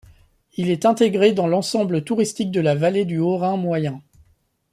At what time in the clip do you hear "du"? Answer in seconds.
3.05-3.19